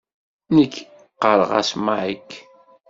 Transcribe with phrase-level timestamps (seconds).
[0.55, 0.75] Nekk
[1.21, 2.35] ɣɣareɣ-as Mike.